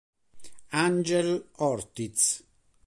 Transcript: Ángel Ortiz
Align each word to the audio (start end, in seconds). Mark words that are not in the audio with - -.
Ángel 0.87 1.45
Ortiz 1.61 2.41